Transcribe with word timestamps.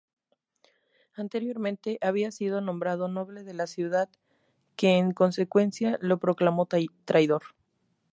Anteriormente 1.13 1.99
había 2.01 2.31
sido 2.31 2.59
nombrado 2.59 3.07
noble 3.07 3.43
de 3.43 3.53
la 3.53 3.67
ciudad 3.67 4.09
que, 4.75 4.97
en 4.97 5.11
consecuencia, 5.11 5.99
lo 6.01 6.17
proclamó 6.17 6.67
traidor. 7.05 7.43